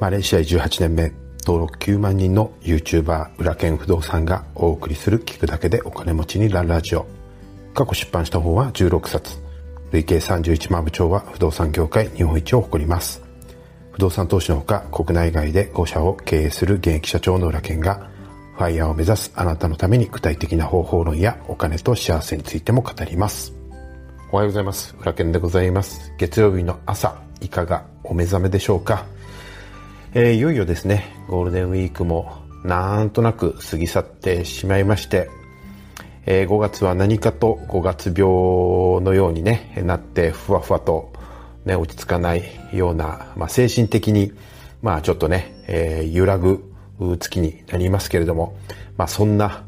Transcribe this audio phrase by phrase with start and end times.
[0.00, 1.12] マレーシア18年目
[1.44, 7.06] 登録9万人の YouTuber 裏剣不動産がお送りする聞くだけでお金持ちになるラジオ。
[7.74, 9.36] 過去出版した本は16冊。
[9.92, 13.22] 累計31万部長は不動産業界日本一を誇ります。
[13.92, 18.08] 不動産投資のほか国内外で5社を経営する現役社長の裏剣が
[18.56, 23.52] ファイヤーを目指すあなたのために具体的な方法論やお金と幸せについても語ります。
[24.32, 24.96] おはようございます。
[24.98, 26.10] 裏剣でございます。
[26.16, 29.04] 月曜日の朝いかがお目覚めでしょうか？
[30.12, 35.30] えー、いよいよですねゴールデンウィークもなんとなく過ぎ去ってしまいまして、
[36.26, 38.24] えー、5月は何かと5月病
[39.04, 41.12] のようにねなってふわふわと、
[41.64, 42.42] ね、落ち着かない
[42.72, 44.32] ような、まあ、精神的に
[44.82, 46.64] まあちょっとね、えー、揺らぐ
[47.20, 48.58] 月になりますけれども、
[48.96, 49.64] まあ、そんな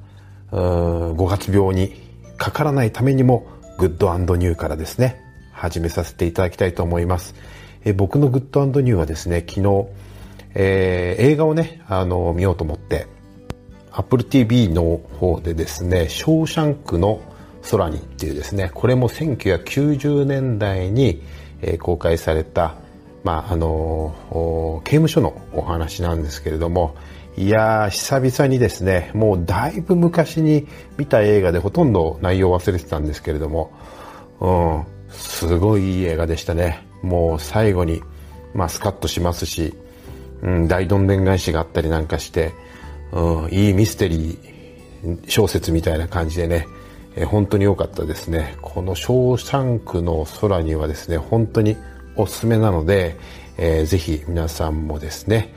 [0.50, 1.94] 5月病に
[2.36, 3.46] かからないためにも
[3.78, 5.20] グッドニューからですね
[5.52, 7.36] 始めさせていただきたいと思います、
[7.84, 9.86] えー、僕のグッドニューはですね昨日
[10.54, 13.06] えー、映画をね、あの、見ようと思って、
[13.90, 17.20] Apple TV の方でですね、ショーシャンクの
[17.70, 21.22] 空にっていうですね、これも1990年代に、
[21.60, 22.74] えー、公開された、
[23.22, 24.14] まあ、あの、
[24.84, 26.96] 刑務所のお話なんですけれども、
[27.36, 30.66] いやー、久々にですね、もうだいぶ昔に
[30.98, 33.72] 見た映画でほとんど内容忘れてたんですけれども、
[34.40, 36.86] うん、すごいいい映画でしたね。
[37.02, 38.02] もう最後に、
[38.54, 39.74] まあ、スカッとしますし、
[40.42, 42.52] うん、大どんでん返しがあったりなんかして、
[43.12, 46.66] うん、いいミステリー小説みたいな感じでね、
[47.16, 48.56] えー、本当に良かったですね。
[48.62, 51.76] このショーシャンクの空にはですね、本当に
[52.16, 53.16] おすすめなので、
[53.58, 55.54] えー、ぜひ皆さんもですね、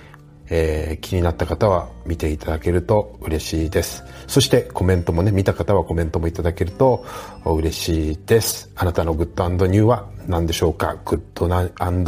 [0.48, 4.04] えー、気になった方は見ていただけると嬉しいです。
[4.28, 7.04] そしてコメントもね、見た方はコメントもいただけると
[7.46, 8.70] 嬉しいです。
[8.76, 10.98] あなたのグッドニューは何でしょうか？
[11.04, 11.48] グッド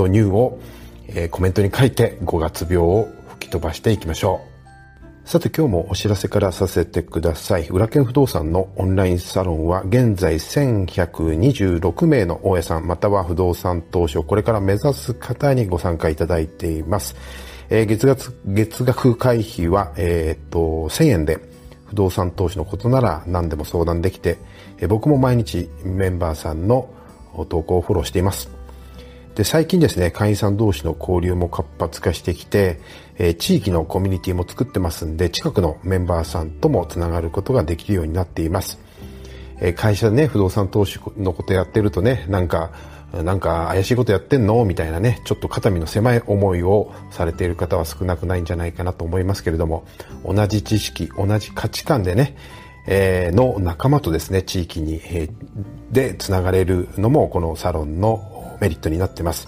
[0.08, 0.60] ニューを
[1.08, 4.58] え、コメントに書いて5月病を吹き飛ばしていきましょう。
[5.28, 7.68] さて今日もお知らせからさせてください。
[7.68, 17.18] 裏剣不動産のオンラインサロンは現在1126名の大家さんまたは不動産投資をこれから目指す方にご参加いただいています。
[17.70, 21.40] えー、月額、月額会費は、えー、と、1000円で
[21.88, 24.38] 不動産投資のことなら何でも相談できて、
[24.78, 26.90] えー、僕も毎日メンバーさんの
[27.50, 28.57] 投稿をフォローしています。
[29.38, 32.80] で、最近ですね、会員さん同士の交流も活発化してきて、
[33.20, 38.80] えー、地域のコミュニティも作ってますんで、近くのメンバーさんともつながることができるようになっています。
[39.62, 42.72] えー、会社でね、不動産投資のことやってるとね、なんか、
[43.14, 49.86] なんか怪しいことやってんのみたいなね、ちょっと肩身の狭い思いをされている方は少なくないんじゃないかなと思いますけれども、
[50.26, 52.36] 同じ知識、同じ価値観でね、
[52.88, 59.48] えー、の仲間とですね、地域に、えー、でつながれるのもこのサロンのメリットになってます。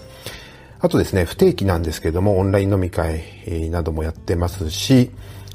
[0.80, 3.22] あとですね、不定期なんですけども、オンライン飲み会
[3.70, 5.10] などもやってますし、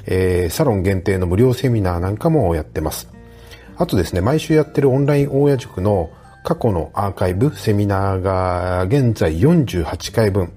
[0.06, 3.08] えー、サロン限定の無料セミナーなんかもやってます。
[3.76, 6.10] あとですね、毎週やってるオンライン大家塾の
[6.44, 10.52] 過去のアーカイブ、セミナーが現在48回分、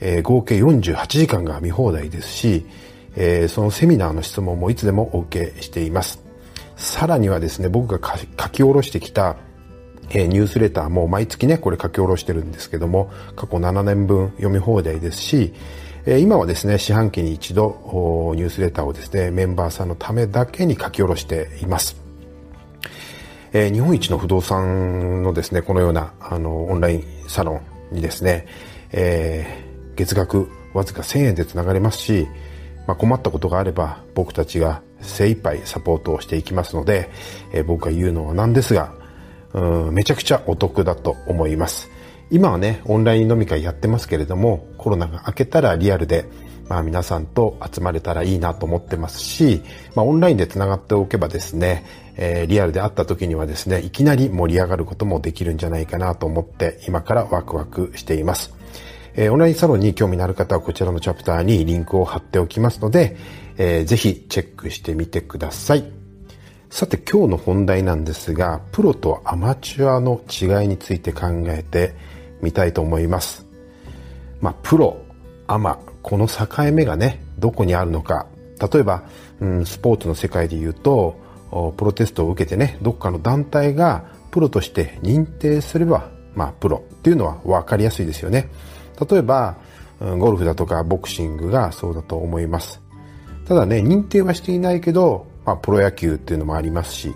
[0.00, 2.66] えー、合計48時間が見放題ですし、
[3.16, 6.22] えー、そのセミナーの質問もいつでもお受けしています。
[6.76, 9.36] さらにはですね、僕が書き下ろしてきた
[10.10, 15.54] え、ニュースレターも毎月ね、これ書き下ろしてるんですけども、過去7年分読み放題ですし、
[16.06, 21.96] え、今はですね、四半期に一度ニュースレターをですね、メンバーさんのためだけに書き下ろしています。
[23.52, 27.60] え、日本一の不動産のですね、このような、あの、オンラインサロ
[27.92, 28.46] ンにですね、
[28.92, 32.26] えー、月額わずか1000円でつながれますし、
[32.86, 37.10] まあ、困ったことがあれば僕たちが精一杯サポートをしていきますので、
[37.52, 38.92] えー、僕が言うのはなんですが、
[39.54, 41.90] うんめちゃくちゃお得だと思います。
[42.30, 46.26] 今はね、オンライン飲み会やってますけれども、コロナが明けたらリアルで、
[46.68, 49.62] まあ皆さんと集まれたらいいなと思ってますし、
[49.94, 51.84] まあオンラインで繋がっておけばですね、
[52.16, 58.54] えー、リアルで会った時にはですね、いきなり盛り上がることもできるんじゃないかなと思って今からワクワクしています。
[59.14, 63.16] えー、オンラインサロンに興味のある方はこちらのチャプターにリンクを貼っておきますので、
[63.56, 66.03] えー、ぜひチェックしてみてください。
[66.74, 71.94] さて今日の本題なんですが、プロとアマチュアの違いについて考えて
[72.42, 73.46] みたいと思います。
[74.40, 74.96] まあ、プロ、
[75.46, 78.26] アマ、この境目がね、どこにあるのか。
[78.72, 79.04] 例えば、
[79.38, 81.16] うん、スポーツの世界で言うと、
[81.76, 88.50] プロテストを受けてね、どっかの団体がプロとして認定すれば、まあ、プロっていうのは分かりやすいですよね。
[89.08, 89.58] 例えば、
[90.00, 92.80] ゴルフだとかボクシングがそうだと思います。
[93.46, 97.14] ただね、認定はしていないけど、まあ、プロ野球っていうのもありますし、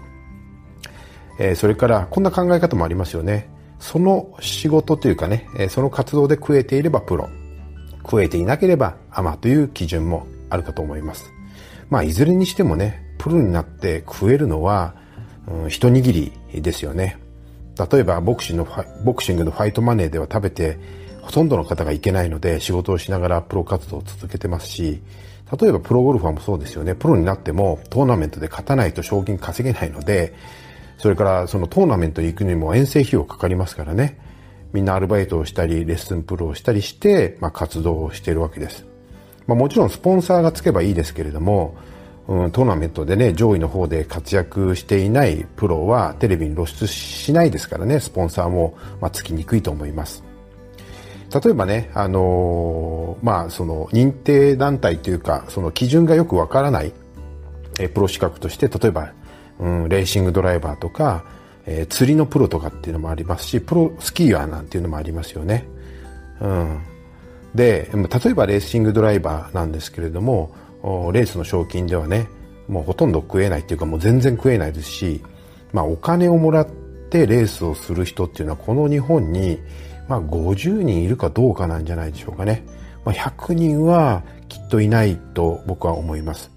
[1.38, 3.50] えー、それからこんな考え方もありますよね。
[3.78, 7.28] その仕事というかね、えー、その活動で食えていればプロ。
[8.02, 11.30] 食えていなければアマという基準もあるかと思います。
[11.90, 14.94] まあ、いずれにしてもね、プロになって食えるのは、
[15.46, 17.18] うん、一握りですよね。
[17.90, 20.78] 例えばボクシングのボクシングのファイトマネーでは食べて
[21.22, 25.00] ほとんどの方がいけないので仕事をしながらプロ活動を続けてますし
[25.60, 26.94] 例えばプロゴルファーもそうですよね。
[26.94, 30.34] プロになってもトーナメントで勝たないと賞金稼げないので
[30.98, 34.18] それからそのトーナメントに行くにも遠征費用かかりますからね。
[34.72, 38.84] みんなアルバイトをしたりレッスンプロをしたりして、まあ、活動をしているわけです、
[39.46, 41.74] まあ、もちろんスポンサーがつけばいいですけれども
[42.28, 48.00] うん、トーナメントでね上位の方で活躍していないプロはテレビに露出しないですからね。
[48.00, 50.27] スポンサーも、まあ、つきにくいと思います。
[51.32, 56.92] 例えばね、あのー、まあ、その認定団体というかその基準がよくわからない
[57.78, 59.12] えプロ資格として例えば、
[59.58, 61.24] うん、レーシングドライバーとか、
[61.66, 65.66] えー、釣りのプロとかっていうのもありますしプロスキーヤーなんていうのもありますよね、
[66.40, 66.82] うん、
[67.54, 70.54] で例えばレーシングドライバーなんですけれども
[71.12, 72.28] レースの賞金ではね
[72.68, 75.22] もうほとんど食えないっていうかもう全然食えないですし、
[75.72, 76.68] まあ、お金をもらっ
[77.10, 79.58] てレースをする人っていうのはこの日本に、
[80.08, 82.64] まあ、50人いるかどうかなんじゃないでしょうかね、
[83.04, 86.50] まあ、100人はきっといないと僕は思います。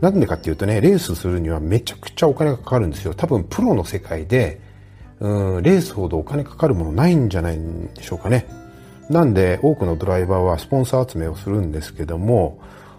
[0.00, 3.14] なんでかっていうとねレースするにはめちゃくちゃお金がかかるんですよ。
[3.14, 4.60] 多分プロの世界で
[5.20, 8.46] うんレースほどお金かかるものないんじゃないんでしょうかね。
[9.08, 12.58] なんで多くのドライバーはスポンサー集めをするんですけども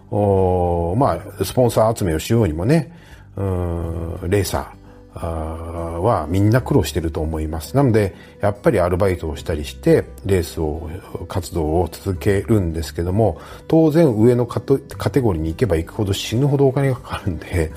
[0.10, 2.94] おまあ、スポンサー集めをしようにもね、
[3.36, 4.77] うん、レーサー
[5.26, 7.76] はみんな苦労してると思います。
[7.76, 10.90] なので、やっぱりアルバイトをしたりして、レースを、
[11.28, 17.72] 活動を続けるんですけども、当然上のカテゴリーに行けば行くほど死ぬほどお金がかかるんで、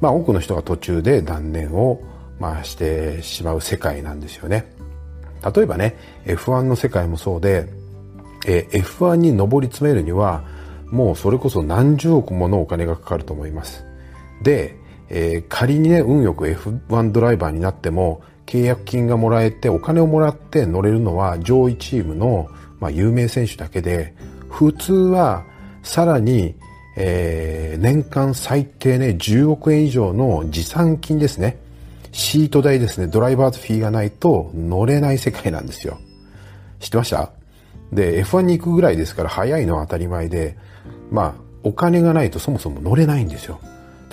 [0.00, 2.00] まあ多くの人が途中で断念を、
[2.40, 4.66] まあ、してしまう世界なんですよね。
[5.54, 7.68] 例えばね、F1 の世界もそうで、
[8.46, 10.44] え F1 に上り詰めるには、
[10.90, 13.84] もうそれこそ何十億ものお金がかかると思います。
[14.42, 14.76] で、
[15.08, 22.48] えー、仮にね、運よく F1 ドライバーになっても、契約金がもらえて、お金をもらって乗れるのは上位チームの、
[22.80, 24.14] まあ、有名選手だけで、
[24.50, 25.44] 普通は
[25.82, 26.54] さらに、
[26.96, 31.58] えー、年間最低ね、10億円以上の持参金ですね。
[32.12, 35.98] シート代ですね、ドライバーズフィーがないと乗れない世界なんですよ。
[36.80, 37.30] 知ってました？
[37.92, 40.56] で、F1 に行くぐらいですから早いのは当たり前で、
[41.10, 43.60] まあ、お金がないとそもそも乗れないんですよ。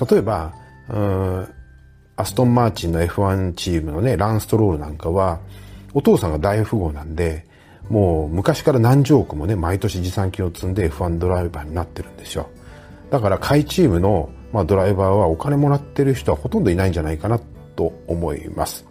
[0.09, 0.53] 例えば、
[0.89, 5.39] アストン・マーチンの F1 チームのね、ランストロールなんかは、
[5.93, 7.45] お父さんが大富豪なんで、
[7.89, 12.49] もう昔から何十億もね、毎年持参金を積んで F1 ドライバーになってるんですよ。
[13.09, 17.39] だから下位チームの、まあ、ドライバーはお金もらってる人はほとんどいないんじゃないかな
[17.75, 18.85] と思います。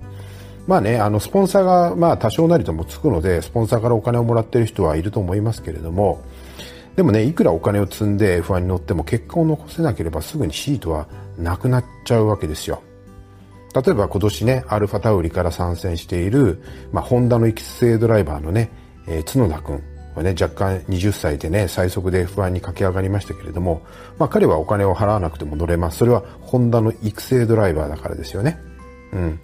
[0.66, 6.22] まあね、あの、スポンサーが、まあ多少なりともつくので、スポンサーからお金をもらってる人はいると思いますけれども、
[6.98, 11.06] でもね、いくらお金を積んで F1 に乗っても結果を残せなければすぐにシートは
[11.38, 12.82] なくなっちゃうわけですよ。
[13.72, 16.60] 例えば今年ね、アルファタウリから参戦している、
[16.90, 18.72] まあ、ホンダの育成ドライバーのね、
[19.06, 19.80] えー、角田君
[20.16, 23.82] はね、若干20歳でね、最速で F1 に駆け上がりましたけれども、
[24.18, 25.98] まあ彼はお金を払わなくても乗れます。
[25.98, 28.58] それはホンダの育成ドライバーだからですよね。
[29.12, 29.40] うん。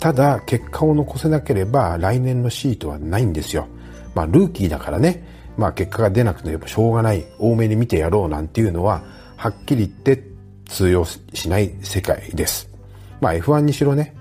[0.00, 3.68] ただ、結果を残せなければ来年のシートはないんですよ。
[4.12, 9.02] まあルーキーだからね、まあ結果が出なくてもしょうがない、多めに見てやろうなんていうのは、
[9.36, 10.22] はっきり言って
[10.66, 12.70] 通用しない世界です。
[13.20, 14.14] まあ F1 にしろね、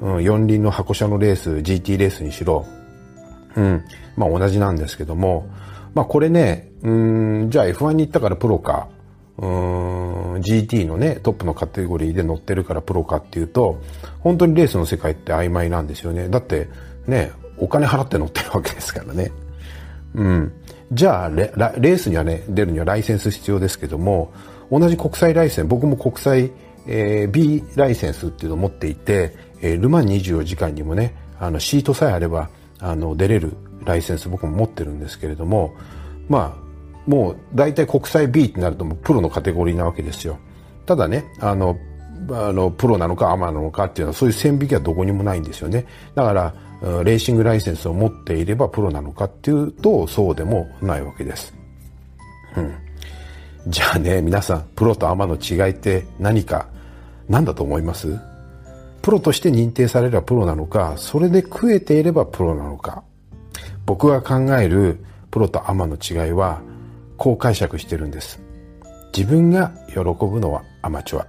[0.00, 2.66] うん、四輪の箱車のレース、GT レースにしろ、
[3.56, 3.84] うん、
[4.16, 5.48] まあ同じなんですけども、
[5.94, 8.88] まあこれね、うん、じゃあ F1 に行ったからプロか、
[9.38, 13.80] うん、GT のね、トップのカテゴリーで乗ってるからプロかっていうと、
[14.20, 16.28] 本当にレースの世界って曖昧なんですよね。
[16.28, 16.68] だって、
[17.06, 19.32] ね、お金払って乗ってるわけですからね。
[20.14, 20.52] うん。
[20.92, 24.32] じゃあレ、ースにはね、出るにはライセンス必要ですけども、
[24.70, 26.50] 同じ国際ライセンス、僕も国際、
[26.86, 35.74] えー、B ライセンスっていうのを持っていて、えー、ルマン24時間にもね、あの、シートさえあれば、あの、出れるライセンス僕も持ってるんですけれども、
[36.28, 40.38] まあ、もう大体国際 B ってなるともうプロのカテゴリーなわけですよ。
[40.84, 41.78] ただね、あの、
[42.30, 45.86] あの、プロなのかアマなのかっていうのはそういう線引きはどこにもないんですよね。
[46.14, 46.54] だから、
[47.04, 51.54] レーシングライセンスを持っていればプロなのかっていうとそうでもないわけです。
[52.56, 52.74] うん。
[53.68, 56.66] じゃあね、皆さん、プロとアマの違いって何か、
[57.28, 58.18] 何だと思います？
[59.00, 63.04] プロとして認定されればプロなのか、それで食えていればプロなのか。
[63.86, 66.60] 僕が考えるプロとアマの違いは、
[67.16, 68.40] こう解釈してるんです。
[69.16, 71.26] 自分が喜ぶのはアマチュア。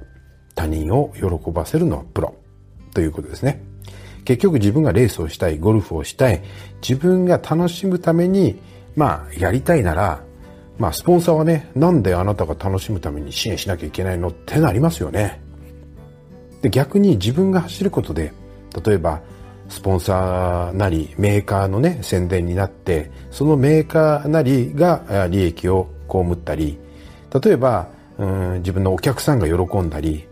[0.55, 2.35] 他人を喜ばせるのはプロ。
[2.93, 3.63] ということですね。
[4.25, 6.41] 結局自分がレースをしたい、ゴルフをしたい、
[6.81, 8.59] 自分が楽しむために
[8.95, 10.21] まあ、やりたいなら、
[10.77, 15.41] まあ、スポンサーはね、なんであなたが楽しむために支援しなきゃいけないのってなりますよね。
[16.61, 18.33] で、逆に自分が走ることで、
[18.85, 19.21] 例えば、
[19.69, 26.77] スポンサーなりメーカーのね、宣伝になって、そのメーカーなりが利益を被ったり、
[27.43, 30.27] 例えば、うん、自分のお客さんが喜んだり、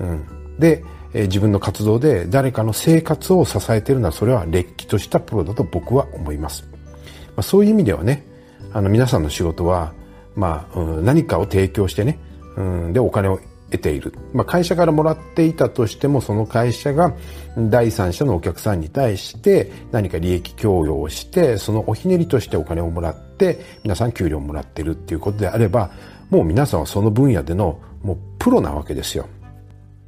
[0.00, 6.68] うん、で、え自分の活動で誰かの生活を支えているのはそれはれっきとしたプロだと僕は思います。
[7.30, 8.24] まあ、そういう意味ではね、
[8.72, 9.92] あの皆さんの仕事は、
[10.36, 12.18] まあ、うん、何かを提供してね、
[12.56, 13.40] うん、でお金を
[13.70, 14.12] 得ている。
[14.32, 17.14] まあ、会社からもらっていたとしても、その会社が
[17.56, 25.90] 第三者のお客さんに対して何か利益供与をして、そのおひねりとしてお金をもらって、皆さん給料をもらってるっていうことであれば、
[26.30, 29.28] もう皆さんはその分野でのもうプロなわけですよ。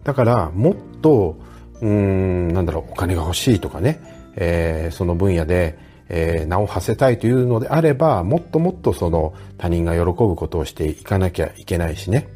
[0.05, 1.37] だから、もっと、
[1.81, 4.01] うん、なんだろう、お金が欲しいとかね、
[4.37, 5.79] えー、その分野で、
[6.09, 12.29] えー、名を馳せたいというのであれば、もっともっとその他人が喜ぶことをしていかなきゃいけないしね。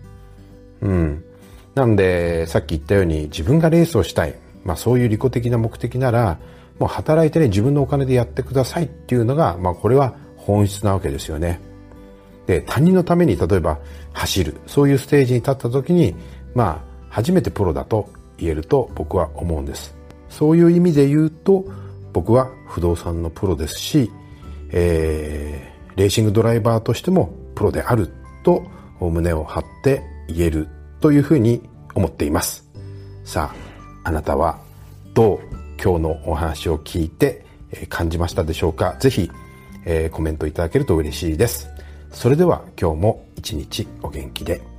[0.81, 1.25] うん。
[1.75, 4.35] なんで、さっき言ったように自分がレースをしたい。
[4.65, 6.39] まあそういう利己的な目的なら、
[6.79, 11.61] もう働いてね、自分のお金でやってくださいっていうのが、まあこれは本質なわけですよね。
[12.47, 13.79] で、他人のために例えば
[14.13, 14.57] 走る。
[14.67, 16.15] そういうステージに立った時に、
[16.55, 19.97] まあ初めてプロだと言えると僕は思うんです。
[20.29, 21.65] そういう意味で言うと、
[22.13, 24.11] 僕は不動産のプロですし、
[24.71, 28.11] えー、レーシングドライバーとしてもプロである
[28.43, 28.67] と
[29.01, 30.69] 胸を張って言える
[31.01, 31.63] というふうに
[31.95, 32.69] 思っています。
[33.25, 33.55] さ
[34.05, 34.59] あ、あなたは
[35.15, 35.39] どう
[35.83, 37.47] 今日のお話を聞いて
[37.89, 38.95] 感じましたでしょうか？
[39.01, 39.31] ぜひ、
[39.87, 41.67] えー、コメントいただけると嬉しいです。
[42.11, 44.76] それでは今日も一日お元気で。